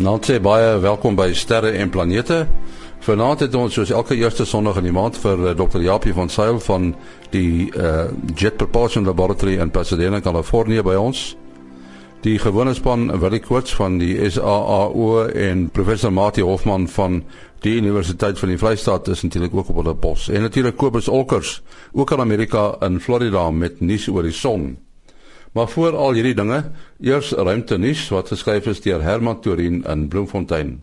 [0.00, 2.46] Nou sê baie welkom by Sterre en Planete.
[3.04, 5.82] Vanaand het ons soos elke eerste Sondag in die maand vir uh, Dr.
[5.84, 6.94] Japie van Sail van
[7.34, 11.26] die uh, Jet Propulsion Laboratory in Pasadena, Kalifornië by ons.
[12.24, 17.20] Die gewone span Willie Koorts van die SAAO en professor Mati Hofman van
[17.60, 20.30] die Universiteit van die Vrystaat is natuurlik ook op hulle pos.
[20.32, 21.58] En natuurlik Kobus Olkers,
[21.92, 24.78] ook in Amerika in Florida met nuus oor die son.
[25.52, 30.08] Maar voor al hierdie dinge, eers ruimte nuus wat geskryf is deur Herman Torin in
[30.08, 30.82] Bloemfontein.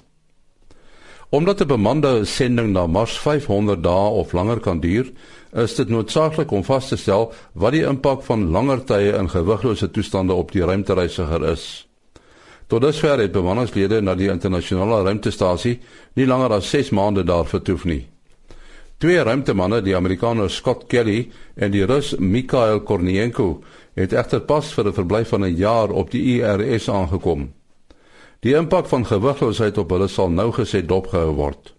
[1.30, 5.11] Omdat 'n bemande sending na Mars 500 dae of langer kan duur,
[5.53, 9.91] is dit noodsaaklik om vas te stel wat die impak van langer tye in gewiglose
[9.91, 11.88] toestande op die ruimtereisiger is.
[12.67, 15.80] Tot dusver het bemanningslede na die internasionale ruimtestasie
[16.13, 18.08] nie langer as 6 maande daar vertoef nie.
[18.97, 23.63] Twee ruimtemanne, die Amerikaner Scott Kelly en die Rus Mikhail Kornienko,
[23.98, 27.53] het egter pas vir 'n verblyf van 'n jaar op die IRS aangekom.
[28.40, 31.73] Die impak van gewigloosheid op hulle sal nou gesê dopgehou word.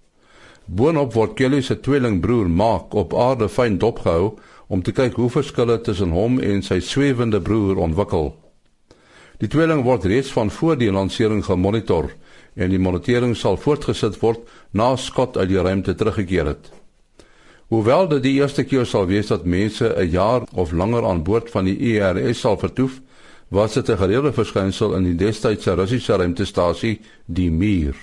[0.65, 5.81] Boonop word Kelly se tweelingbroer Mark op aarde fyn dopgehou om te kyk hoe verskille
[5.81, 8.35] tussen hom en sy swewende broer ontwikkel.
[9.39, 12.11] Die tweeling word reeds van voor die lansering gemonitor
[12.55, 16.78] en die monitering sal voortgesit word na Scott uit die ruimte teruggekeer het.
[17.69, 21.51] Hoewel dit die eerste keer sal wees dat mense 'n jaar of langer aan boord
[21.51, 23.01] van die IRS sal vertoef,
[23.49, 27.95] was dit 'n gereelde verskynsel in die destydse Russiese ruimtestasie, die Mir.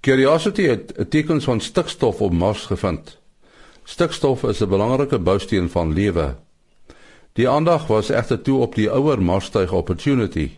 [0.00, 3.18] Curiosity het tekens van stikstof op Mars gevind.
[3.84, 6.36] Stikstof is 'n belangrike bousteen van lewe.
[7.32, 10.50] Die aandag was egter toe op die ouer Marstuig Opportunity.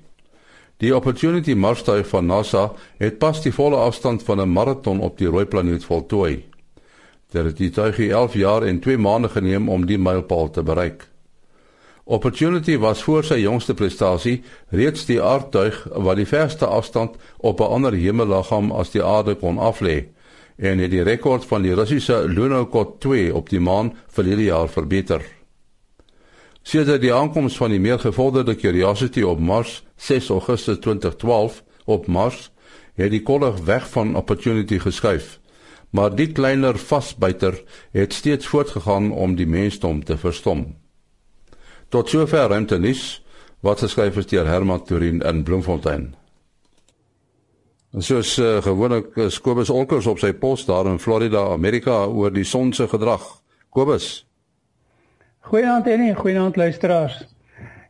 [0.76, 5.28] Die Opportunity Marstuig van NASA het pas die volle afstand van 'n maraton op die
[5.28, 6.44] rooi planeet voltooi.
[7.34, 11.08] Dit het die tuigie 11 jaar en 2 maande geneem om die mylpaal te bereik.
[12.04, 14.36] Opportunity was voor sy jongste prestasie
[14.70, 19.58] reeds die aardtuig wat die verste afstand op 'n ander hemelliggaam as die aarde kon
[19.58, 20.06] aflê
[20.56, 24.68] en het die rekord van die Russiese Lunokhod 2 op die maan vir hierdie jaar
[24.68, 25.22] verbeter.
[26.62, 32.52] Sedert die aankoms van die meer gevorderde Curiosity op Mars 6 Augustus 2012 op Mars
[32.94, 35.40] het die kollig weg van Opportunity geskuif
[35.94, 37.60] maar die kleiner vasbyter
[37.94, 40.66] het steeds voortgegaan om die mensdom te verstom.
[41.88, 43.22] Tot sover ruimtenis
[43.62, 46.14] wat geskryf is deur Herman Turin in Bloemfontein.
[47.98, 52.44] Soos uh, gewoonlik is Kobus Olkers op sy pos daar in Florida, Amerika oor die
[52.44, 53.22] son se gedrag.
[53.70, 54.26] Kobus.
[55.46, 57.20] Goeienaand en goeienaand luisteraars.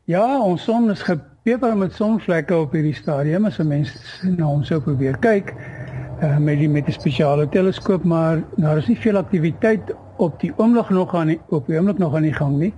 [0.05, 4.65] Ja, ons son is gepeper met sonvlekke op hierdie stadium as 'n mens na hom
[4.65, 5.55] sou probeer kyk
[6.23, 10.53] uh, met die met 'n spesiale teleskoop, maar daar is nie veel aktiwiteit op die
[10.57, 12.75] oomblik nog aan die, op die oomblik nog aan die gang nie.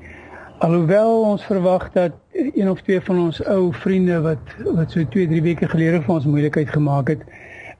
[0.58, 5.26] Alhoewel ons verwag dat een of twee van ons ou vriende wat wat so 2,
[5.28, 7.22] 3 weke gelede vir ons moeilikheid gemaak het,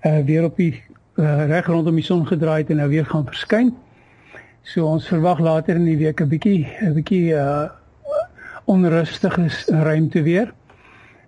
[0.02, 0.82] uh weer op die
[1.14, 3.74] uh, reg rondom die son gedraai het en nou weer gaan verskyn.
[4.62, 7.68] So ons verwag later in die week 'n bietjie 'n bietjie uh
[8.66, 10.52] onrustige ruimte weer.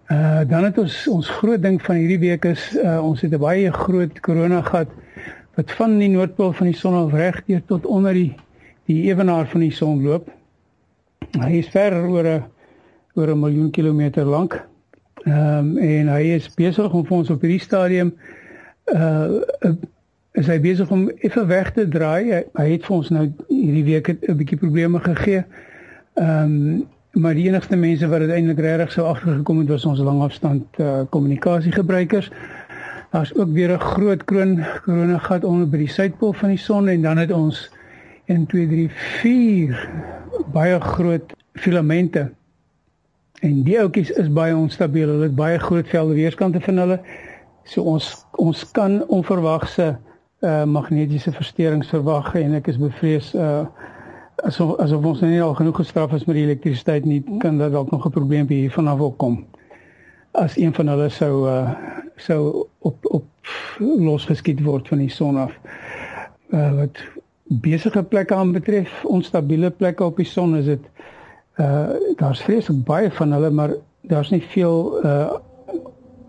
[0.09, 3.41] Uh dan het ons ons groot ding van hierdie week is uh ons het 'n
[3.41, 4.89] baie groot korona gehad
[5.55, 8.35] wat van die noordpool van die son af reg deur tot onder die
[8.85, 10.31] die ewenaar van die son loop.
[11.37, 12.45] Hy is ver oor 'n
[13.15, 14.65] oor 'n miljoen kilometer lank.
[15.25, 18.15] Ehm um, en hy is besig om vir ons op hierdie stadium
[18.95, 19.29] uh
[20.33, 22.31] is hy besig om effe weg te draai.
[22.33, 25.45] Hy, hy het vir ons nou hierdie week 'n bietjie probleme gegee.
[26.15, 30.65] Ehm um, maar die enigste mense wat uiteindelik regtig sou agtergekom het was ons langafstand
[30.79, 32.31] uh, kommunikasie gebruikers.
[33.11, 36.89] Daar's ook weer 'n groot kroon korona gat onder by die suidpool van die son
[36.89, 37.71] en dan het ons
[38.25, 39.89] 1 2 3 4
[40.53, 42.31] baie groot filamente.
[43.41, 45.09] En die oudjies is baie onstabiel.
[45.09, 47.01] Hulle het baie groot velde weerskante van hulle.
[47.65, 49.99] So ons ons kan onverwagse
[50.41, 53.67] uh, magnetiese versteurings verwag en ek is bevrees uh
[54.47, 57.91] asof asof ons nie al genoeg gestraf is met die elektrisiteit nie, kan dit dalk
[57.91, 59.45] nog 'n probleem hier vanaf opkom.
[60.33, 61.71] As een van hulle sou uh
[62.17, 63.25] sou op op
[63.79, 65.53] losgeskiet word van die son af.
[66.51, 66.99] Uh wat
[67.43, 70.85] besige plekke aan betref, onstabiele plekke op die son is dit
[71.57, 75.33] uh daar's vreeslik baie van hulle, maar daar's nie veel uh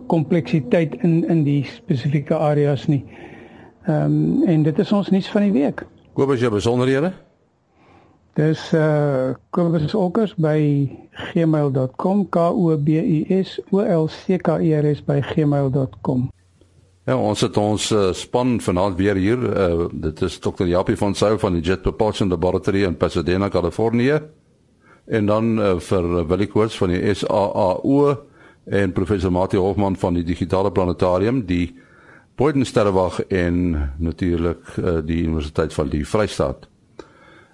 [0.07, 3.05] kompleksiteit in in die spesifieke areas nie.
[3.85, 5.85] Ehm um, en dit is ons nuus van die week.
[6.13, 7.13] Kobus, jy besonderhede?
[8.37, 10.89] Dis uh Kobus Olkers by
[11.33, 16.29] gmail.com k o b u s o l c k e r s by gmail.com.
[17.09, 19.39] Ja, ons het ons uh, span vanaand weer hier.
[19.41, 20.67] Uh, dit is Dr.
[20.69, 24.19] Japie van Sail van die Jet Propulsion Laboratory in Pasadena, Kalifornië.
[25.09, 28.15] En dan uh, vir Willie Koorts van die SAAO
[28.69, 31.73] en professor Mati Hofman van die digitale planetarium die
[32.37, 33.55] Boydensterrewag en
[33.97, 36.69] natuurlik uh, die Universiteit van die Vrystaat.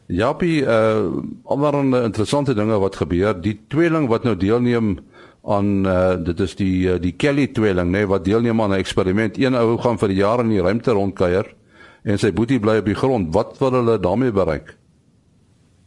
[0.08, 5.00] Japie, uh ander interessante dinge wat gebeur, die tweeling wat nou deelneem
[5.46, 8.82] aan uh dit is die uh, die Kelly tweeling nê nee, wat deelneem aan 'n
[8.82, 9.38] eksperiment.
[9.38, 11.54] Een ou gaan vir jare in die ruimte rondkuier
[12.04, 13.34] en sy boetie bly op die grond.
[13.34, 14.76] Wat wil hulle daarmee bereik?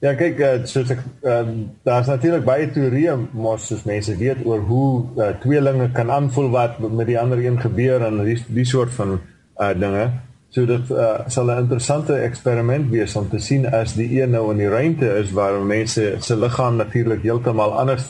[0.01, 4.45] Ja, kyk, uh, soos ek ehm uh, daar's natuurlik baie teorieë mos soos mense weet
[4.47, 8.65] oor hoe uh, tweelinge kan aanvoel wat met die ander een gebeur en die die
[8.65, 9.21] soort van
[9.61, 10.11] uh dinge.
[10.51, 14.51] So dit uh, sal 'n interessante eksperiment wees om te sien as die een nou
[14.51, 18.09] in die ruimte is waar mense se liggaam natuurlik heeltemal anders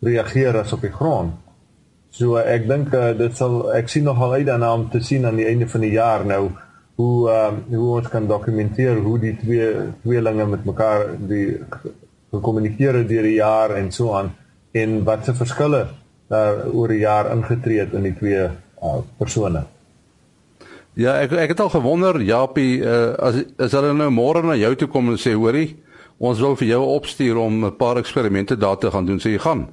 [0.00, 1.34] reageer as op die grond.
[2.10, 5.26] So uh, ek dink uh, dit sal ek sien nogal uit daarna om te sien
[5.26, 6.52] aan die einde van die jaar nou
[7.00, 11.58] hoe uh, hoe ons kan dokumenteer hoe die twee tweelinge met mekaar die
[12.30, 14.30] gekommunikeer het deur die jaar en so aan
[14.72, 15.86] en wat se verskille
[16.28, 19.66] daar oor die jaar ingetree het in die twee uh, persone.
[20.94, 24.74] Ja, ek ek het al gewonder, Japie, uh, as as hulle nou môre na jou
[24.76, 25.76] toe kom en sê, hoorie,
[26.20, 29.38] ons wil vir jou opstuur om 'n paar eksperimente daar te gaan doen, sê jy
[29.38, 29.68] gaan.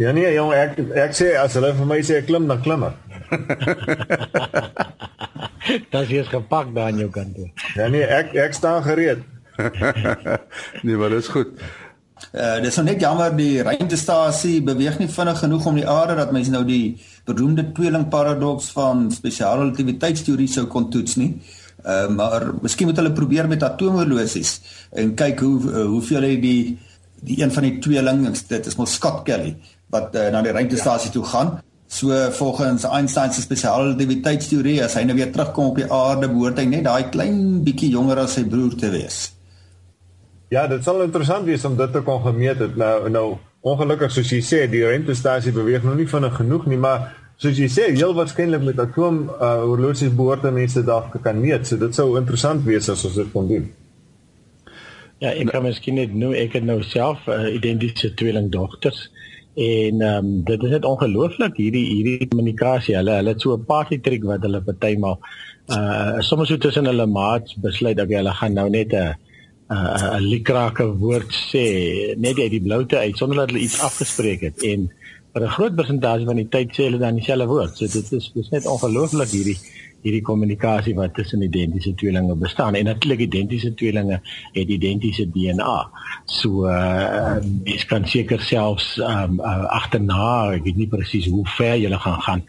[0.00, 2.96] Ja nee, jong, ek ek sê as hulle vir my sê klim, dan klim ek.
[5.90, 7.50] Dan is gepak daar aan jou kant toe.
[7.76, 9.20] Ja nee, ek ek staan gereed.
[10.82, 11.52] nee, maar dit is goed.
[12.32, 16.32] Uh dis nou net jammer die ruimtestasie beweeg nie vinnig genoeg om die aarde dat
[16.32, 21.32] mens nou die beroemde tweeling paradoks van spesiale relativiteitsteorie sou kon toets nie.
[21.84, 24.60] Uh maar miskien moet hulle probeer met atomhorlosies
[24.92, 26.62] en kyk hoe uh, hoeveel hy die
[27.20, 29.54] die een van die tweeling dit is mos Scott Kelly
[29.92, 31.58] wat uh, na die ruimtestasie toe gaan.
[31.90, 36.60] So volgens Einstein se spesiale relativiteitsteorie as hy nou weer terugkom op die aarde behoort
[36.62, 39.32] hy net daai klein bietjie jonger as sy broer te wees.
[40.54, 42.76] Ja, dit sal interessant wees om dit te kon gemeet het.
[42.78, 43.26] Nou nou
[43.60, 47.10] ongelukkig soos jy sê, die ruimtestasie beweeg nog nie vinnig genoeg nie, maar
[47.40, 51.66] soos jy sê, heel waarskynlik met atoom uh, horlosies behoort mense dalk kan meet.
[51.68, 53.68] So dit sou interessant wees as ons dit kon doen.
[55.20, 59.10] Ja, ek kan miskien net nou ek het nou self 'n uh, identiese tweelingdogters
[59.60, 62.96] en ehm um, dit is net ongelooflik hierdie hierdie kommunikasie.
[62.96, 65.18] Hulle hulle het so 'n party trick wat hulle partymal
[65.68, 69.14] uh soms so tussen hulle maats besluit dat hulle gaan nou net 'n uh,
[69.70, 71.66] 'n uh, likrake woord sê
[72.18, 74.88] net uit die bloute uit sonder dat hulle iets afgespreek het en
[75.32, 77.76] vir 'n groot persentasie van die tyd sê hulle dan dieselfde woord.
[77.76, 79.58] So dit is dis net ongelooflik hierdie
[80.02, 84.20] hierdie kommunikasie wat tussen identiese tweelinge bestaan en natuurlik identiese tweelinge
[84.52, 85.76] het identiese DNA.
[86.24, 91.76] So uh dis kan seker selfs um uh, agterna, ek weet nie presies hoe ver
[91.76, 92.42] jy gaan gaan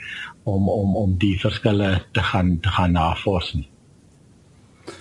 [0.43, 3.67] om om om die verskille te gaan te gaan navors nie.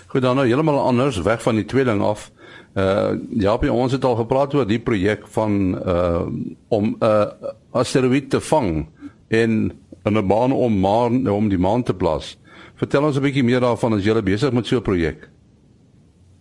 [0.07, 2.31] Goed dan nou heeltemal anders weg van die tweeling af.
[2.75, 6.27] Uh ja, by ons het al gepraat oor die projek van uh
[6.69, 7.27] om 'n uh,
[7.71, 8.87] asteroïde te vang
[9.29, 9.73] en
[10.05, 12.39] in 'n baan om maan om die maan te plaas.
[12.75, 15.29] Vertel ons 'n bietjie meer daarvan as jy besig met so 'n projek.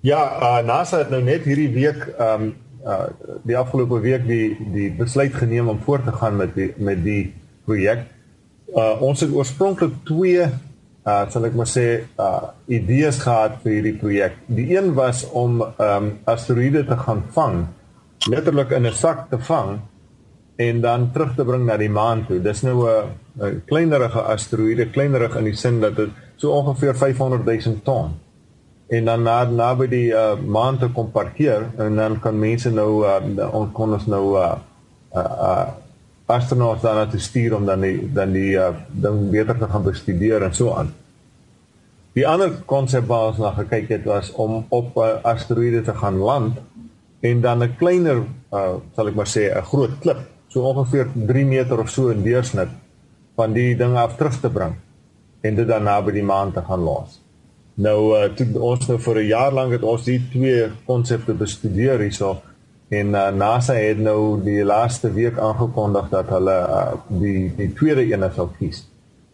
[0.01, 2.55] Ja, uh, NASA het nou net hierdie week um
[2.85, 3.11] uh
[3.43, 7.33] die afgelope week die die besluit geneem om voort te gaan met die met die
[7.65, 8.05] projek.
[8.75, 10.45] Uh ons het oorspronklik twee
[11.09, 11.85] uh sal ek maar sê
[12.25, 14.39] uh idees gehad vir hierdie projek.
[14.59, 17.57] Die een was om um asteroïde te gaan vang,
[18.29, 19.79] letterlik in 'n sak te vang
[20.67, 22.39] en dan terug te bring na die maan toe.
[22.39, 27.83] Dis nou 'n kleinerige asteroïde, kleinerig in die sin dat dit so ongeveer 500 000
[27.83, 28.13] ton
[28.89, 33.05] en dan na naby die uh, maan te kom parkeer en dan kan mense nou
[33.05, 33.19] uh,
[33.53, 34.55] ons kon ons nou uh,
[35.13, 35.67] uh, uh
[36.29, 38.69] astronaute dan te stuur om dan die dan die uh,
[39.01, 40.91] ding beter te gaan bestudeer en so aan.
[42.17, 45.93] Die ander konsep wat ons na gekyk het was om op 'n uh, asteroïde te
[45.93, 46.57] gaan land
[47.21, 48.17] en dan 'n kleiner
[48.53, 52.23] uh, sal ek maar sê 'n groot klip, so ongeveer 3 meter of so in
[52.23, 52.69] deursnit
[53.35, 54.75] van die ding af terug te bring
[55.41, 57.21] en dit dan naby die maan te gaan los.
[57.73, 61.99] Nou uh, toe ons nou vir 'n jaar lank het ons die twee konsepte bestudeer
[61.99, 62.41] hierso
[62.89, 68.01] En uh, NASA het nou die laaste week aangekondig dat hulle uh, die die tweede
[68.01, 68.87] een sal kies.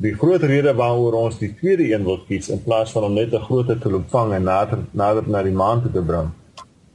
[0.03, 3.33] Die groot rede waaroor ons die tweede een wil kies in plaas van om net
[3.33, 6.29] 'n groter te ontvang en nader nader na die maan te bring,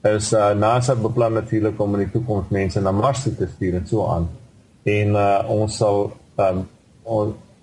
[0.05, 3.87] is uh, NASA beplan natuurlik om in die toekoms mense na Mars te stuur en
[3.87, 4.29] so aan.
[4.85, 6.67] En uh, ons sal um,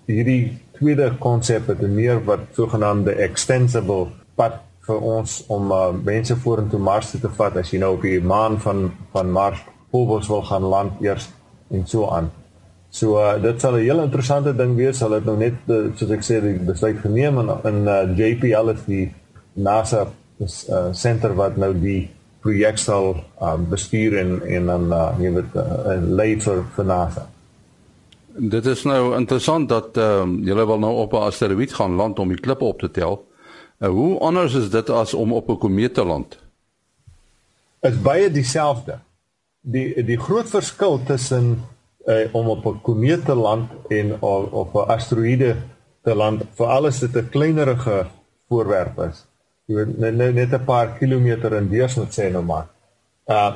[0.06, 6.80] hierdie tweede konsep het meer wat sogenaamde extensible pad vir ons om uh, mense vorentoe
[6.80, 10.62] Mars te vat as jy nou op die maan van van Mars Phobos wil gaan
[10.62, 11.30] land eers
[11.70, 12.30] en so aan.
[12.90, 15.00] So uh, dit sal 'n heel interessante ding wees.
[15.00, 18.70] Hulle het nou net uh, soos ek sê die besluit geneem en in uh, JPL
[18.72, 19.12] is die
[19.52, 25.32] NASA uh, center wat nou die projek sal um, bestuur en en dan uh, jy
[25.32, 27.26] weet uh, lei vir vir NASA.
[28.38, 32.18] Dit is nou interessant dat ehm um, julle wil nou op 'n asteroïde gaan land
[32.18, 33.24] om die klippe op te tel.
[33.80, 36.38] Uh, hoe anders is dit as om op 'n komeet te land?
[37.80, 38.98] Is baie dieselfde.
[39.60, 41.64] Die die groot verskil tussen
[42.08, 45.56] uh, om op 'n komeet te land en of, of 'n asteroïde
[46.02, 48.06] te land, veral as dit 'n kleinerige
[48.48, 49.26] voorwerp is.
[49.66, 52.66] Jy net net 'n paar kilometer in deursnit sê nou maar.
[53.26, 53.52] Uh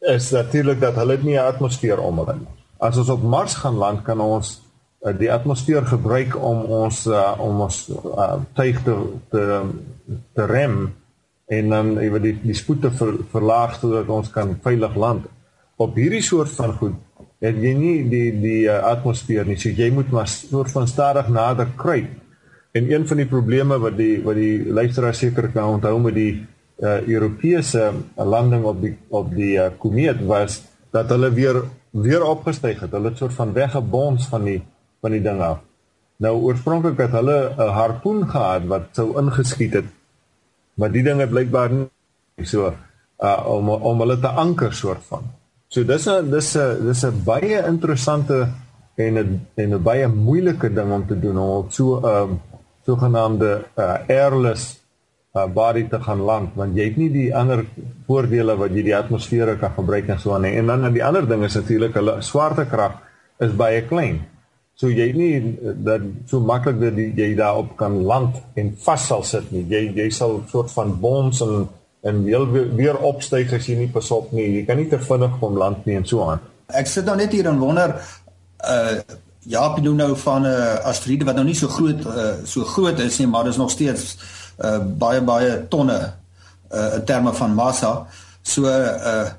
[0.00, 2.48] is natuurlik dat hulle nie 'n atmosfeer om hulle nie.
[2.78, 4.60] As ons op Mars gaan land, kan ons
[5.02, 8.94] uh, die atmosfeer gebruik om ons uh, om ons uh, tuig te
[9.30, 9.62] te,
[10.34, 10.94] te rem
[11.46, 15.26] en dan ewe die die spoed te ver, verlaag sodat ons kan veilig land.
[15.76, 16.94] Op hierdie soort van goed
[17.44, 19.58] het jy nie die die uh, atmosfeer nie.
[19.60, 22.10] So jy moet maar soort van stadig nader kruip.
[22.76, 26.32] En een van die probleme wat die wat die luisteraar seker kan onthou met die
[26.82, 30.62] uh, Europese landing op die op die uh, komeet was
[30.94, 32.92] dat hulle weer weer opgestyg het.
[32.92, 34.60] Hulle het soort van weggebons van die
[35.00, 35.62] van die ding af.
[36.18, 39.88] Nou oorspronklik het hulle 'n harpoen gehad wat sou ingeskiet het.
[40.74, 42.74] Maar die ding het blykbaar nie so
[43.22, 45.37] uh om om hulle te anker soort van.
[45.68, 48.48] So dis 'n dis 'n dis 'n baie interessante
[48.96, 52.28] en 'n en 'n baie moeilike ding om te doen om op so 'n uh,
[52.86, 54.80] sogenaamde uh airless
[55.34, 57.66] uh, body te gaan land want jy het nie die ander
[58.06, 60.56] voordele wat jy die atmosfeer kan gebruik en so aan nie.
[60.56, 62.92] En dan die ander ding is natuurlik hulle swaartekrag
[63.38, 64.24] is baie klein.
[64.74, 69.22] So jy nie uh, dat so maklik dat jy daarop kan land en vas sal
[69.22, 69.66] sit nie.
[69.68, 71.68] Jy jy sal soort van boms en
[72.00, 74.46] en weer weer opstyg as jy nie pas op nie.
[74.58, 76.42] Jy kan nie te vinnig kom land nie en so aan.
[76.68, 77.96] Ek sit nou net hier en wonder
[78.66, 79.00] uh
[79.48, 82.64] ja, ek bedoel nou van 'n uh, asteroïde wat nou nie so groot uh, so
[82.64, 84.18] groot is nie, maar dit is nog steeds
[84.60, 86.12] uh baie baie tonne
[86.72, 88.06] uh in terme van massa.
[88.42, 89.30] So uh,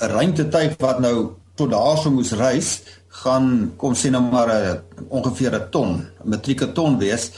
[0.00, 4.78] 'n ruimtetuig wat nou tot daarso moes reis, gaan kom sê nou maar 'n uh,
[5.08, 7.32] ongeveer 'n ton, 'n metrieke ton wees.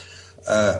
[0.47, 0.75] Uh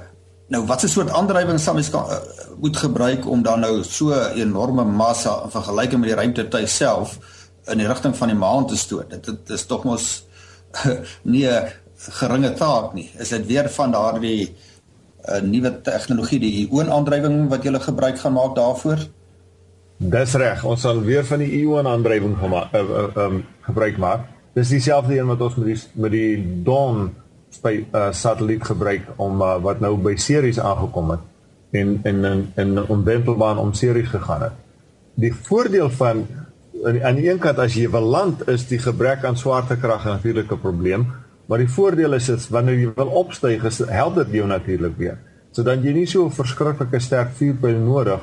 [0.47, 2.17] nou wat 'n soort aandrywing sal mens kan uh,
[2.59, 7.17] moet gebruik om dan nou so 'n enorme massa in vergelyking met die ruimtetuig self
[7.65, 9.09] in die rigting van die maan te stoot.
[9.09, 10.25] Dit, dit is tog mos
[11.33, 13.11] nie 'n geringe taak nie.
[13.17, 14.55] Is dit weer van daardie
[15.25, 18.99] 'n nuwe tegnologie die ioon-aandrywing wat jy gebruik gaan maak daarvoor?
[19.97, 24.27] Dis reg, ons sal weer van die ioon-aandrywing gemaak uh, uh, um, gebruik maak.
[24.53, 27.15] Dis dieselfde een wat ons met die met die Dawn
[27.55, 31.23] spy uh, satelliet gebruik om uh, wat nou by series aangekom het
[31.75, 34.55] en en in onwentelbaan om series gegaan het.
[35.15, 36.25] Die voordeel van
[36.85, 41.07] aan die een kant as jy wil land is die gebrek aan swaartekrag 'n probleem.
[41.45, 45.17] Maar die voordeel is is wanneer jy wil opstyg, is help dit jou natuurlik weer.
[45.51, 48.21] So dan jy nie so verskriklike sterk vuurpyl nodig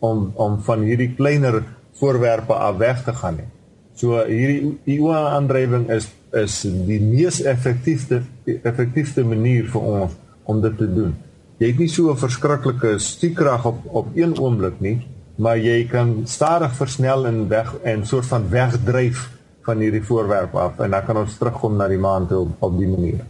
[0.00, 1.62] om om van hierdie kleiner
[2.00, 3.50] voorwerpe af weg te gaan nie.
[3.94, 8.22] So hierdie ioon-aandrywing is is die mees effektiewe
[8.62, 10.16] effektiewe manier vir ons
[10.48, 11.12] om dit te doen.
[11.60, 16.22] Jy het nie so 'n verskriklike stiekrag op op een oomblik nie, maar jy kan
[16.24, 19.30] stadig versnel en weg en soort van wegdryf
[19.62, 22.88] van hierdie voorwerp af en dan kan ons terugkom na die maan toe op die
[22.88, 23.24] manier.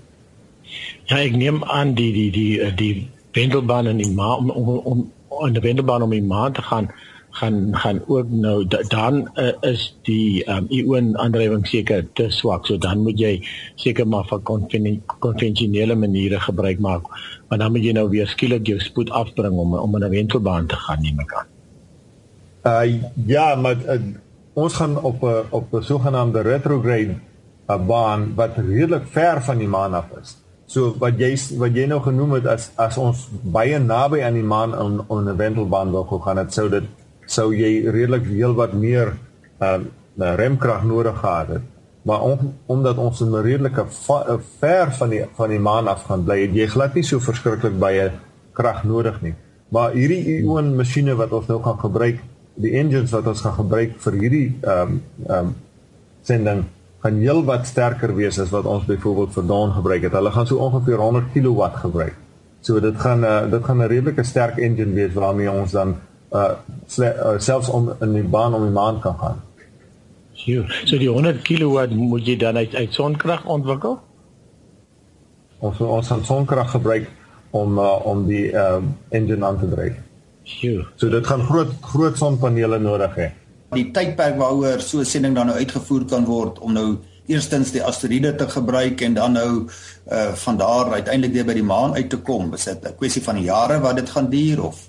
[1.05, 5.47] Ja, ek neem aan die die die, die wendelbaan in die maan om om om
[5.47, 6.91] in die wendelbaan om die maan te gaan
[7.33, 12.77] gaan gaan ook nou dan uh, is die um, ioon aandrywing seker te swak so
[12.77, 13.35] dan moet jy
[13.75, 14.43] seker maar van
[15.19, 17.09] konvensionele maniere gebruik maak
[17.49, 20.67] maar dan moet jy nou weer skielik jou spoed afbring om om in 'n wendelbaan
[20.67, 21.49] te gaan neem ek aan.
[22.65, 24.01] Uh ja, maar uh,
[24.53, 27.15] ons gaan op 'n op 'n sogenaamde retrograde
[27.67, 30.37] baan wat redelik ver van die maan af is.
[30.67, 34.49] So wat jy wat jy nou genoem het as as ons baie naby aan die
[34.55, 36.85] maan in 'n wentelbaan wil gaan, dit sou dit
[37.27, 39.15] sou jy redelik heel wat meer
[39.61, 39.79] uh
[40.17, 41.63] remkrag nodig gehad het.
[42.03, 43.85] Maar om, omdat ons in 'n redelike
[44.59, 48.11] ver van die van die maan af gaan bly, jy glad nie so verskriklik baie
[48.53, 49.35] krag nodig nie.
[49.69, 52.19] Maar hierdie ion masjiene wat ons nou gaan gebruik
[52.55, 55.55] die engines wat ons gaan gebruik vir hierdie ehm um, ehm um,
[56.23, 56.65] sending
[57.03, 60.13] gaan heelwat sterker wees as wat ons byvoorbeeld vir Dawn gebruik het.
[60.13, 62.15] Hulle gaan so ongeveer 100 kW gebruik.
[62.61, 65.97] So dit gaan uh, dit gaan 'n redelike sterk engine wees waarmee ons dan
[66.33, 66.55] uh,
[66.99, 69.43] uh selfs om in die baan om die maan kan gaan.
[70.43, 73.99] Sjoe, so die 100 kW moet jy dan uit uit sonkrag ontwikkel?
[75.63, 77.11] Ons ons gaan sonkrag gebruik
[77.51, 80.01] om uh, om die ehm uh, engine aan te dryf.
[80.43, 80.87] Sjoe.
[80.97, 83.29] So dit gaan groot groot sonpanele nodig hê.
[83.77, 87.85] Die tydperk waaroor so 'n sending dan nou uitgevoer kan word om nou eerstens die
[87.85, 89.69] asteroïde te gebruik en dan nou
[90.11, 92.55] uh van daar uiteindelik weer by die maan uit te kom.
[92.55, 94.89] Is dit 'n kwessie van jare wat dit gaan duur of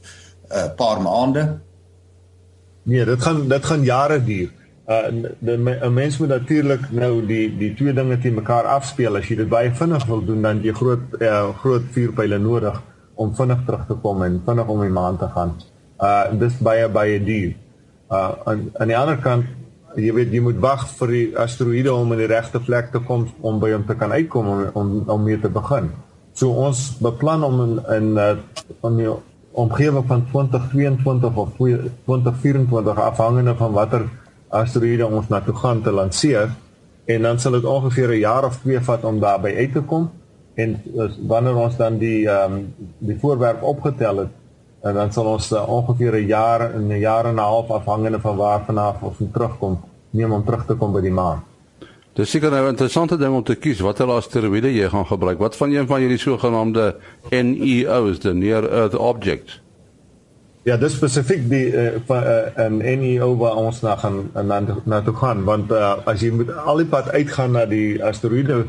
[0.50, 1.60] 'n uh, paar maande?
[2.84, 4.50] Nee, dit gaan dit gaan jare duur.
[4.88, 5.08] uh
[5.40, 9.16] 'n mens moet natuurlik nou die die twee dinge te mekaar afspeel.
[9.16, 12.82] As jy dit baie vinnig wil doen, dan jy groot uh, groot vuurpyle nodig
[13.16, 15.56] om vinnig terug te kom en vinnig om die maan te gaan.
[16.00, 17.54] Uh dis baie baie duur.
[18.12, 19.46] Uh aan aan die ander kant
[19.96, 23.28] jy weet jy moet wag vir die asteroïde om in die regte plek te kom
[23.42, 25.92] om by hom te kan uitkom om om, om mee te begin.
[26.34, 28.36] So ons beplan om in in uh,
[28.84, 29.10] in die
[29.54, 34.06] omgewing van 2022 of 2024 afhangende van watter
[34.50, 36.50] asteroïde ons na toe gaan te lanseer
[37.06, 40.10] en dan sal dit ongeveer 'n jaar of twee vat om daarby uit te kom
[40.56, 40.82] en
[41.28, 44.34] wanneer ons dan die ehm um, die voorwerp opgetel het
[44.82, 48.20] en dan sal ons uh, ongeveer 'n jaar en 'n jaar en 'n half afhangende
[48.20, 49.80] van waar vanaf ons terugkom
[50.10, 51.44] neem om terug te kom by die maan.
[52.14, 55.40] Dis seker nou 'n interessante ding om te kies watter asteroïde jy gaan gebruik.
[55.40, 56.96] Wat van een van hierdie sogenaamde
[57.30, 59.62] NEOs, the near earth objects?
[60.64, 62.24] Ja, dis spesifiek die uh, van
[62.56, 66.30] 'n uh, NEO waar ons na gaan na na toe gaan want uh, as jy
[66.32, 68.66] moet al die pad uitgaan na die asteroïde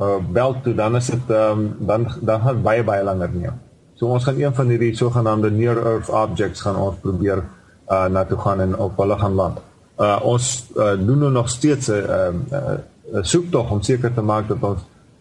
[0.00, 3.54] uh, belt toe dan is dit um, dan dan gaan baie baie langer neem.
[3.94, 7.44] So ons gaan een van hierdie sogenaamde near earth objects gaan ons probeer
[7.88, 9.67] uh, na toe gaan en op hulle gaan land
[9.98, 12.78] uh, ons uh, doen nou nog steeds 'n uh, uh,
[13.12, 14.80] uh, soektog om seker te maak dat ons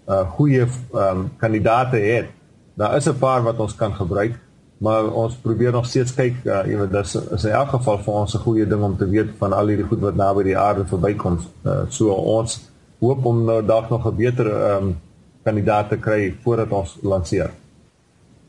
[0.09, 2.27] uh, goeie um, kandidate het.
[2.73, 4.39] Daar is 'n paar wat ons kan gebruik,
[4.77, 8.35] maar ons probeer nog steeds kyk, uh, weet, dis is in elk geval vir ons
[8.35, 11.39] 'n goeie ding om te weet van al hierdie goed wat naby die aarde verbykom.
[11.63, 12.69] Uh, so ons
[12.99, 14.97] hoop om nou dalk nog 'n beter um,
[15.43, 17.51] kandidaat te kry voordat ons lanseer.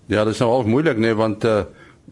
[0.06, 1.62] Ja, dit is nou al moeilik nee want uh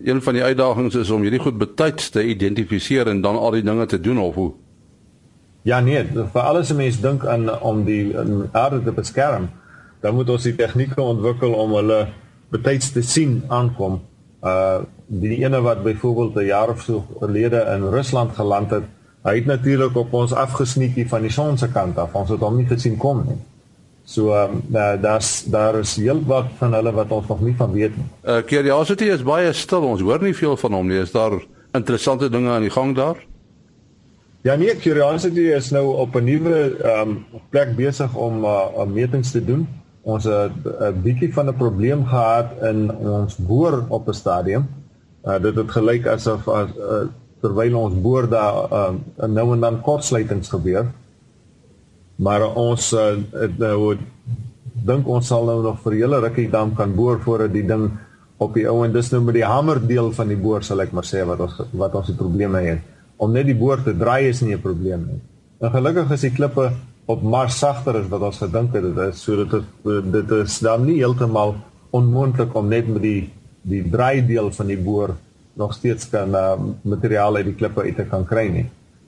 [0.05, 3.63] een van die uitdagings is om hierdie goed betyds te identifiseer en dan al die
[3.63, 4.53] dinge te doen of hoe?
[5.63, 8.15] Ja nee, vir alles mense dink aan om die
[8.53, 9.49] aarde te beskerm,
[10.01, 12.07] dan moet ons die tegnieke ontwikkel om hulle
[12.55, 14.01] betyds te sien aankom.
[14.43, 18.83] Uh die ene wat byvoorbeeld 'n jaar of so gelede in Rusland geland het,
[19.23, 22.15] hy het natuurlik op ons afgesniekie van die son se kant af.
[22.15, 23.39] Ons het hom nie gesien kom nie.
[24.07, 27.73] So ehm um, daar's daar is heel wat van hulle wat ons nog nie van
[27.73, 28.07] weet nie.
[28.23, 29.83] Uh Curiosity is baie stil.
[29.83, 31.01] Ons hoor nie veel van hom nie.
[31.03, 31.35] Is daar
[31.75, 33.19] interessante dinge aan die gang daar?
[34.47, 39.31] Ja nee, Curiosity is nou op 'n nuwe ehm um, plek besig om uh metings
[39.31, 39.67] te doen.
[40.03, 44.69] Ons het 'n bietjie van 'n probleem gehad in ons boor op 'n stadium.
[45.25, 48.95] Uh dit het gelyk asof as uh, terwyl ons boor daar uh,
[49.27, 50.87] nou en dan kortsluitings gebeur
[52.17, 53.17] maar ons uh,
[53.59, 53.97] nou
[54.87, 57.91] dink ons sal nou nog vir hele rukkie dam kan boor voordat die ding
[58.39, 60.93] op die ou en dis nou met die hamer deel van die boor sal ek
[60.97, 62.85] maar sê wat ons wat ons die probleme het
[63.17, 65.21] om net die boor te draai is nie 'n probleem nie.
[65.61, 66.73] En gelukkig is die klippe
[67.07, 69.65] op Mars sagter as wat ons gedink het dit is so dit
[70.13, 71.55] dit is dan nie heeltemal
[71.91, 73.31] onmoontlik om net met die
[73.63, 75.17] die draai deel van die boor
[75.57, 78.67] nog steeds kan uh, materiaal uit die klippe uit te kan kry nie.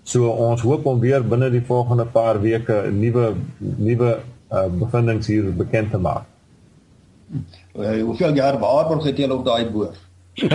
[0.08, 4.10] So ons hoop om weer binne die volgende paar weke 'n nuwe nuwe
[4.52, 6.24] uh, bevindinge hier bekend te maak.
[7.76, 9.94] Uh, hoeveel jaar waarborg het julle op daai boor?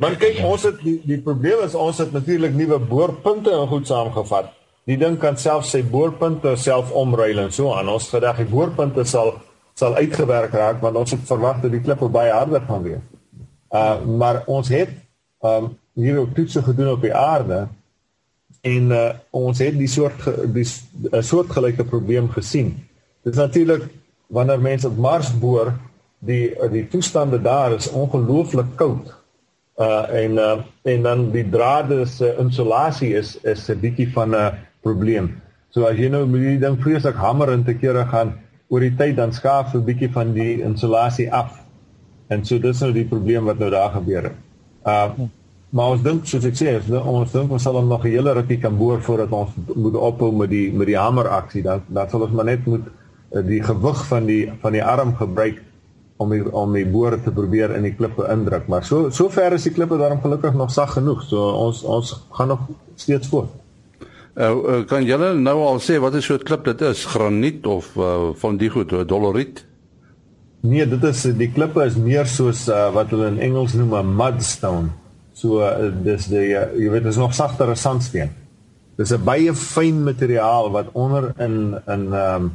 [0.00, 3.86] Maar kyk, ons het die, die probleem is ons het natuurlik nuwe boorpunte en goed
[3.86, 4.48] saamgevat.
[4.90, 7.88] Die ding kan self sy boorpunte self omruil en so aan.
[7.88, 9.36] Ons gedagte die boorpunte sal
[9.76, 13.04] sal uitgewerk raak want ons het verwag dat die klippe baie harder gaan wees.
[13.70, 14.90] Uh maar ons het
[15.44, 17.66] um hier op toetse gedoen op die aarde
[18.66, 20.66] en uh, ons het die soort die
[21.12, 22.74] 'n soortgelyke probleem gesien.
[23.22, 23.88] Dit is natuurlik
[24.26, 25.72] wanneer mense op Mars boor,
[26.18, 29.14] die die toestande daar is ongelooflik koud.
[29.76, 34.52] Uh en uh en dan die drade se insulasie is is 'n bietjie van 'n
[34.82, 35.42] probleem.
[35.68, 38.34] So as jy nou met hierdie ding vreeslik hamer in te kere gaan
[38.68, 41.60] oor die tyd dan skaaf 'n bietjie van die insulasie af.
[42.28, 44.38] En so dis nou die probleem wat nou daar gebeur het.
[44.84, 45.10] Uh
[45.74, 48.76] Maar ons dink soos ek sê, ons dink ons sal nog 'n hele rukkie kan
[48.78, 51.62] boor voordat ons moet ophou met die met die hamer aksie.
[51.62, 52.86] Dan dan sal ons maar net moet
[53.32, 55.62] eh, die gewig van die van die arm gebruik
[56.16, 58.68] om die, om die boor te probeer in die klippe indruk.
[58.68, 61.22] Maar so so ver is die klippe daarom gelukkig nog sag genoeg.
[61.22, 62.60] So ons ons gaan nog
[62.94, 63.50] steeds voort.
[64.36, 67.04] Uh, kan julle nou al sê wat is so 'n klip dit is?
[67.04, 69.64] Graniet of uh, van die goed doloriet?
[70.60, 74.16] Nee, dit is die klippe is meer soos uh, wat hulle in Engels noem 'n
[74.16, 74.88] mudstone.
[75.36, 78.30] So uh, dis die uh, jy weet is nog sagter as sandsteen.
[78.96, 82.52] Dis 'n baie fyn materiaal wat onder in in ehm um,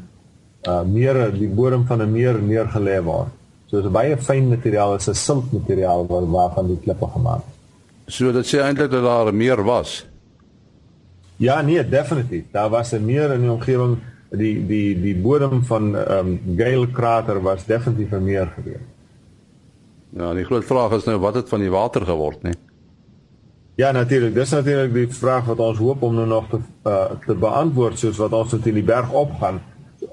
[0.70, 3.30] uh meer die bodem van 'n meer neergelê word.
[3.70, 7.44] So dis 'n baie fyn materiaal, is 'n silt materiaal wat waarvan die klippe gemaak
[8.08, 8.15] is.
[8.15, 10.06] So dit sê eintlik dat daar meer was.
[11.38, 12.46] Ja, nee, definitief.
[12.52, 13.98] Daar was 'n meer in die omgewing
[14.30, 18.88] die die die bodem van ehm um, Gale krater was definitief meer gewees.
[20.10, 22.54] Ja, die groot vraag is nou wat het van die water geword, nee?
[23.82, 24.34] Ja, natuurlik.
[24.36, 28.20] Dis natuurlik die vraag wat ons hoop om nou nog te uh, te beantwoord soos
[28.22, 29.58] wat ons tot in die berg opgaan.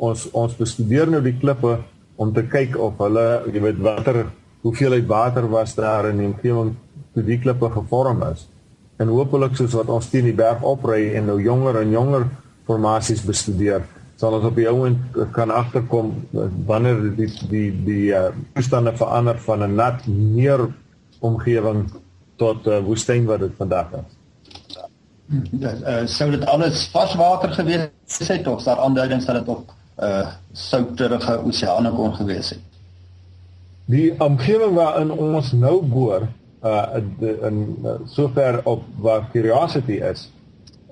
[0.01, 1.75] Ons ons bestudeer nou die klippe
[2.17, 4.23] om te kyk of hulle, jy weet, watter
[4.65, 6.73] hoeveelheid water was daar in die omgewing
[7.13, 8.47] toe die klippe gevorm is.
[8.97, 12.25] En hopelik soos wat ons teen die berg opry en nou jonger en jonger
[12.71, 13.85] formasies bestudeer,
[14.17, 16.15] sal ons op die oomblik kan agterkom
[16.73, 20.71] wanneer die die die uh, toestande verander van 'n nat meer
[21.21, 21.85] omgewing
[22.39, 24.17] tot uh, woestyn wat dit vandag is.
[25.61, 30.29] Ja, uh, sou dit alles varswater gewees het of daar aanduidings dat dit ook uh
[30.55, 32.61] souterige oseane kon gewees het.
[33.91, 36.29] Die omgewing waarin ons nou boor
[36.63, 37.59] uh in, in
[38.07, 40.29] sover op waar curiosity is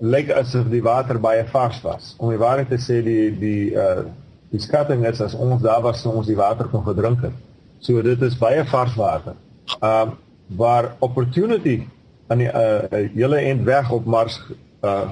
[0.00, 2.14] lyk asof die water baie vars was.
[2.18, 4.04] Om die waarheid te sê die die uh
[4.50, 7.34] die skatting is as ons daar was ons die water kon gedrink het.
[7.80, 9.34] So dit is baie vars water.
[9.80, 10.06] Um uh,
[10.46, 11.82] waar opportunity
[12.26, 14.42] aan die uh hele end weg op Mars
[14.82, 15.10] uh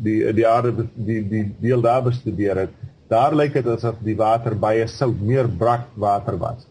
[0.00, 2.70] die die aarde die die deel daar bestudeer het
[3.10, 6.66] daar lyk dit asof die water baie sout, meer brak water was.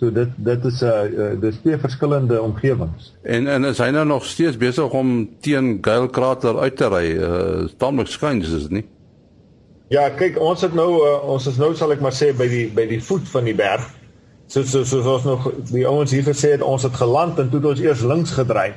[0.00, 3.14] So dit dit is 'n uh, uh, dis twee verskillende omgewings.
[3.22, 7.06] En en is hy nou nog steeds besig om teen Gale krater uit te ry?
[7.14, 8.86] Uh tamelik skuins is dit nie?
[9.88, 12.66] Ja, kyk, ons het nou uh, ons is nou sal ek maar sê by die
[12.74, 13.86] by die voet van die berg.
[14.54, 17.58] So so so ons nog die ouens hier gesê het ons het geland en toe
[17.58, 18.76] het ons eers links gedraai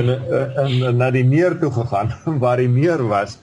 [0.00, 3.36] en en na die meer toe gegaan waar die meer was.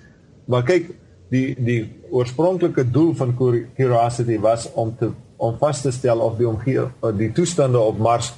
[0.50, 0.90] Maar kyk,
[1.30, 6.50] die die oorspronklike doel van Curiosity was om te om vas te stel of die
[6.50, 8.34] omgewing die toestande op Mars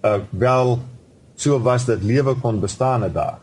[0.00, 0.78] uh, wel
[1.36, 3.42] so was dat lewe kon bestaan het daar.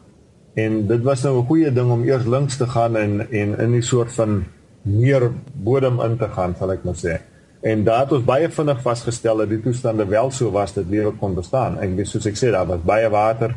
[0.57, 3.77] En dit was nou 'n goeie ding om eers links te gaan en en in
[3.77, 4.43] 'n soort van
[4.81, 7.21] meer bodem in te gaan, sal ek maar sê.
[7.61, 11.11] En daar het ons baie vinnig vasgestel dat die toestande wel so was dat lewe
[11.11, 11.77] kon bestaan.
[11.79, 13.53] En soos ek sê, daar was baie water.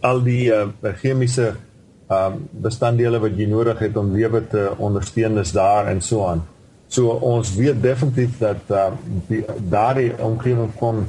[0.00, 0.68] Al die uh,
[1.02, 1.54] chemiese
[2.12, 6.44] um bestanddele wat jy nodig het om lewe te ondersteun is daar en so aan.
[6.86, 11.06] So ons weet definitief dat um die daardie omgewing kon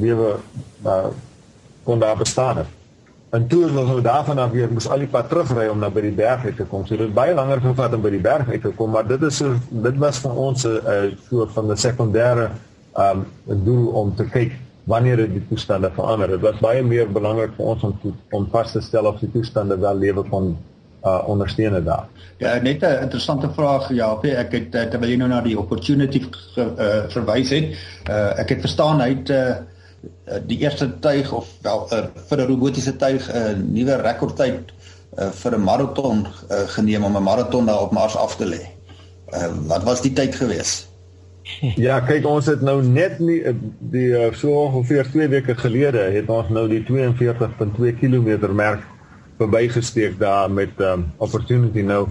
[0.00, 0.38] lewe
[0.86, 1.12] uh,
[1.84, 2.77] kon daar bestaan het.
[3.36, 6.00] En toe ons nou daarvan af weer moes al die pad terugry om na by
[6.00, 6.86] die berg uit te kom.
[6.88, 9.42] So dit baie langer gevat om by die berg uit te kom, maar dit is
[9.42, 12.48] so dit was vir ons 'n uh, soort van 'n sekondêre
[12.96, 13.26] um
[13.64, 16.28] doel om te kyk wanneer die toestande verander.
[16.28, 19.30] Dit was baie meer belangrik vir ons om to, om vas te stel of die
[19.30, 20.56] toestande wel lewe kon
[21.04, 22.06] uh ondersteun het daar.
[22.38, 26.24] Ja, net 'n interessante vraag ja, ek het uh, terwyl jy nou na die opportunity
[26.56, 26.64] uh,
[27.08, 27.76] verwys het,
[28.10, 29.56] uh ek het verstaan hy het uh
[30.46, 34.72] die eerste tuig of wel uh, vir 'n robotiese tuig 'n uh, nuwe rekordtyd
[35.18, 38.62] uh, vir 'n maraton uh, geneem om 'n maraton daar op Mars af te lê.
[39.34, 40.88] Uh wat was die tyd geweest?
[41.86, 43.54] Ja, kyk ons het nou net nie eh,
[43.92, 48.84] die eh, so ongeveer 2 weke gelede het ons nou die 42.2 km merk
[49.38, 52.08] verbygesteek daar met um, opportunity nou.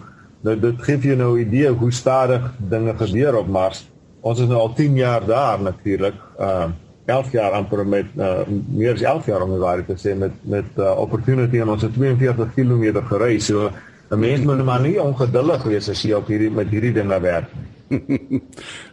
[0.47, 3.87] Nou dit gee vir jou nou 'n idee hoe stadig dinge gebeur op Mars.
[4.21, 6.15] Ons is nou al 10 jaar daar natuurlik.
[6.39, 6.69] Uh
[7.07, 10.33] 11 jaar amper met uh, meer as 11 jaar om die waarheid te sê met
[10.43, 13.39] met uh, opportunity en ons het 42 km gery.
[13.39, 13.71] So
[14.11, 17.49] 'n mens moet maar nie ongeduldig wees as jy op hierdie met hierdie dinge werk
[17.57, 18.41] nie.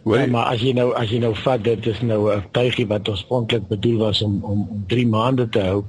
[0.03, 2.87] Wel, ja, maar as jy nou as jy nou vat dit is nou 'n tuigie
[2.87, 5.83] wat oorspronklik bedoel was om om om 3 maande te hou.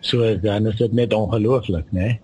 [0.00, 2.00] So dan is dit net ongelooflik, né?
[2.00, 2.20] Nee?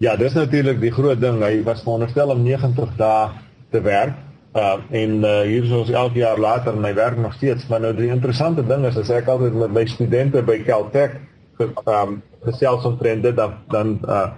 [0.00, 1.42] Ja, dis natuurlik die groot ding.
[1.44, 3.28] Hy was veronderstel om 90 dae
[3.70, 4.14] te werk.
[4.52, 7.66] Uh en uh, hier is ons 11 jaar later en hy werk nog steeds.
[7.66, 11.20] Maar nou die interessante ding is as ek altyd met my studente by Caltech
[11.86, 14.30] um gesels omtrent dit dan dan uh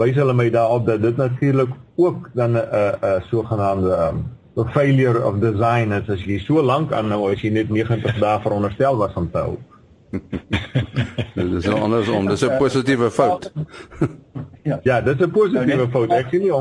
[0.00, 4.24] wys hulle my daarop dat dit natuurlik ook dan 'n uh, 'n uh, sogenaamde um,
[4.72, 8.96] failure of design is as jy so lank aanhou as jy net 90 dae veronderstel
[8.96, 9.58] was om te hou.
[11.34, 13.52] dit is andersom, dit is 'n positiewe fout.
[14.62, 16.10] ja, ja, dit is 'n positiewe nou, fout.
[16.10, 16.52] Ek sien nie.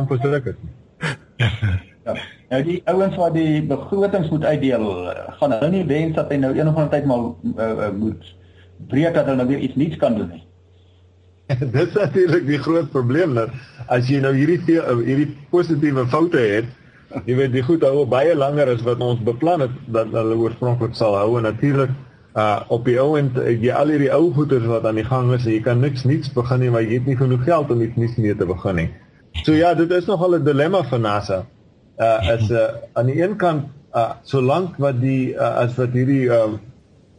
[2.04, 2.16] Ja.
[2.50, 4.86] Nou die ouens wat die begrotings moet uitdeel,
[5.38, 7.28] gaan hulle nie wens dat hy nou een of ander tyd maar
[7.62, 8.32] uh, moet
[8.90, 10.44] breek dat hulle nou weer iets nuuts kan doen nie.
[11.76, 13.54] dit is natuurlik die groot probleem dat
[13.90, 16.70] as jy nou hierdie hierdie positiewe foute het,
[17.26, 20.98] jy weet die goed hou baie langer as wat ons beplan het dat hulle oorspronklik
[20.98, 21.94] sal hou en natuurlik
[22.38, 25.46] uh op die ou en jy al hierdie ou goeders wat aan die gang is,
[25.50, 28.20] jy kan niks niks begin nie, maar jy het nie genoeg geld om iets nuuts
[28.22, 28.90] mee te begin nie.
[29.46, 31.46] So ja, dit is nogal 'n dilemma vir NASA.
[32.00, 36.30] Uh as uh, aan die een kant uh solank wat die uh, as wat hierdie
[36.32, 36.54] uh,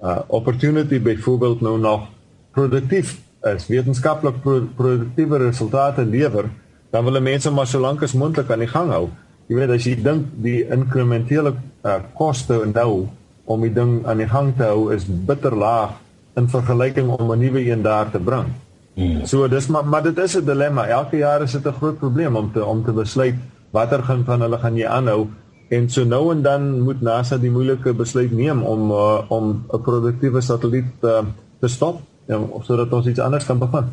[0.03, 2.09] uh opportunity byvoorbeeld nou nog
[2.57, 6.51] produktief is wetenskaplik pro produktiewe resultate lewer,
[6.93, 9.09] dan wil mense maar so lank as moontlik aan die gang hou.
[9.49, 13.09] Jy weet as jy dink die inkrementele uh, koste nou
[13.51, 15.97] om die ding aan die gang te hou is bitter laag
[16.39, 18.53] in vergelyking om 'n nuwe een daar te bring.
[18.95, 19.27] Hmm.
[19.27, 20.87] So dis maar maar dit is 'n dilemma.
[20.87, 23.35] Elke jaar is dit 'n groot probleem om te om te besluit
[23.71, 25.29] watter gaan van hulle gaan jy aanhou
[25.71, 29.83] en so nou en dan moet NASA die moeilike besluit neem om uh, om 'n
[29.83, 31.23] produktiewe satelliet uh,
[31.61, 33.93] te stop ja, sodat ons iets anders kan begin.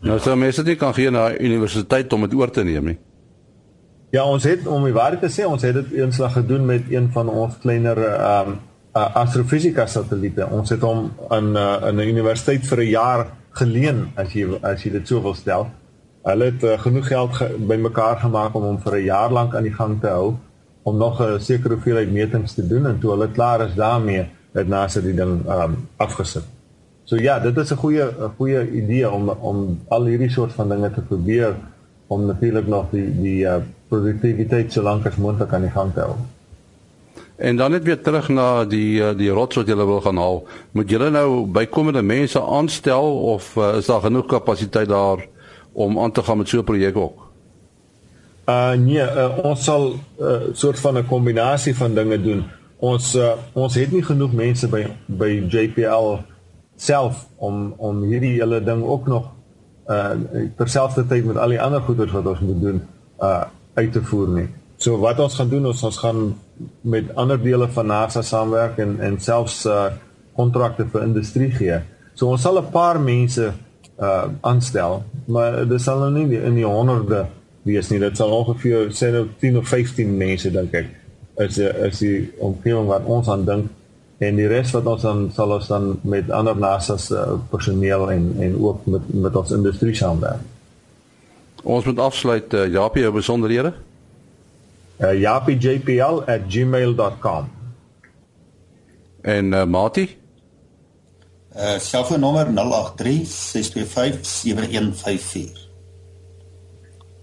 [0.00, 2.98] Nou sou mense dit kan gee na universiteit om dit oor te neem nie.
[4.10, 7.10] Ja, ons het om die waarheid te sê, ons het dit eenslag gedoen met een
[7.12, 8.58] van ons kleiner ehm um,
[8.96, 10.48] uh, astrofisika satelliete.
[10.50, 14.82] Ons het hom in uh, in 'n universiteit vir 'n jaar geleen as jy as
[14.82, 15.68] jy dit so wil stel.
[16.22, 19.62] Hulle het uh, genoeg geld ge bymekaar gemaak om hom vir 'n jaar lank aan
[19.62, 20.36] die gang te hou
[20.82, 24.68] om nog 'n sekere hoeveelheid metings te doen en toe hulle klaar is daarmee, het
[24.68, 26.44] NASA die ding um, afgesit.
[27.04, 30.68] So ja, dit is 'n goeie 'n goeie idee om om al hierdie soort van
[30.68, 31.54] dinge te probeer
[32.06, 33.56] om natuurlik nog die die uh,
[33.88, 36.14] produktiwiteit so lank as moontlik aan die gang te hou.
[37.36, 40.42] En dan net weer terug na die uh, die rots wat jy wil gaan haal.
[40.72, 45.26] Moet jy nou bykomende mense aanstel of uh, is daar genoeg kapasiteit daar
[45.84, 47.30] om aan te gaan met so 'n projek ook?
[48.46, 52.44] Uh nee, uh, ons sal 'n uh, soort van 'n kombinasie van dinge doen.
[52.78, 56.18] Ons uh, ons het nie genoeg mense by by JPL
[56.76, 59.30] self om om hierdie hele ding ook nog
[59.90, 60.10] uh
[60.56, 62.82] terselfdertyd met al die ander goeders wat ons moet doen
[63.20, 64.48] uh uit te voer nie.
[64.76, 66.38] So wat ons gaan doen is ons gaan
[66.80, 69.90] met ander dele van NASA saamwerk en en selfs uh
[70.36, 71.80] kontrakte vir industrie gee.
[72.14, 73.52] So ons sal 'n paar mense
[74.00, 77.26] uh aanstel, maar dit sal nou nie in die honderde
[77.68, 78.00] wees nie.
[78.00, 80.86] Dit sal ongeveer sê nou 10 of 15 mense dink ek.
[81.44, 83.68] Is is die omgewing wat ons aan dink
[84.20, 88.10] en die res wat ons dan sal ons dan met ander NASA se uh, personeel
[88.12, 90.40] en en ook met met ons industrie saamwerk.
[91.62, 93.72] Ons moet afsluit uh, Japie jou besonderhede.
[95.00, 97.44] Uh, japiejpl@gmail.com.
[99.22, 100.19] En uh, Mati?
[101.56, 102.52] Uh selfoonnommer 0836257154.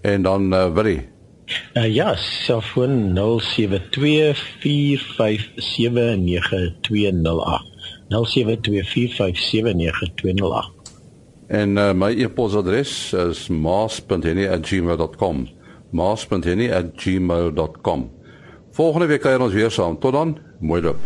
[0.00, 1.08] En dan uh, Willie.
[1.74, 3.18] Uh, ja, selfoon 0724579208.
[8.08, 8.12] 0724579208.
[11.46, 15.48] En uh, my e-posadres is maas.henny@gmail.com.
[15.90, 18.10] maas.henny@gmail.com.
[18.70, 19.98] Volgende week kuier ons weer saam.
[19.98, 20.38] Tot dan.
[20.60, 20.96] Mooi loop.